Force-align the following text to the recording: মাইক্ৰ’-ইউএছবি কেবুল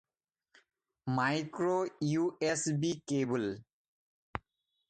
মাইক্ৰ’-ইউএছবি 1.19 2.91
কেবুল 3.13 3.49